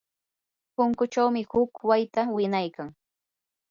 [0.75, 2.89] punkuchawmi huk wayta winaykan.